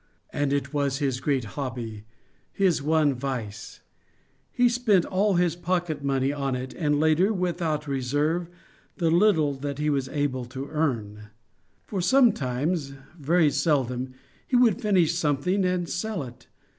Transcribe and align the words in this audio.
And 0.33 0.51
it 0.51 0.73
was 0.73 0.97
his 0.97 1.19
great 1.19 1.43
hobby, 1.43 2.05
his 2.51 2.81
one 2.81 3.13
vice: 3.13 3.81
he 4.51 4.67
spent 4.67 5.05
all 5.05 5.35
his 5.35 5.55
pocket 5.55 6.03
money 6.03 6.33
on 6.33 6.55
it 6.55 6.73
and, 6.73 6.99
later, 6.99 7.31
without 7.31 7.87
reserve, 7.87 8.47
the 8.97 9.11
little 9.11 9.53
that 9.53 9.77
he 9.77 9.91
was 9.91 10.09
able 10.09 10.45
to 10.45 10.69
earn. 10.69 11.29
For 11.85 12.01
sometimes, 12.01 12.95
very 13.15 13.51
seldom, 13.51 14.15
he 14.47 14.55
would 14.55 14.81
finish 14.81 15.13
something 15.13 15.63
and 15.65 15.87
sell 15.87 16.23
it. 16.23 16.47